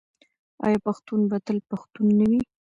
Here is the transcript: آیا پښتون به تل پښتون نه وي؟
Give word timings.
آیا 0.65 0.79
پښتون 0.87 1.19
به 1.29 1.37
تل 1.45 1.57
پښتون 1.69 2.07
نه 2.19 2.25
وي؟ 2.29 2.41